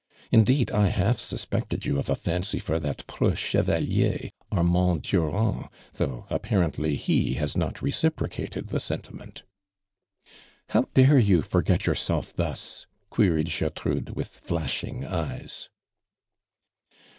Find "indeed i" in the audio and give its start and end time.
0.31-0.87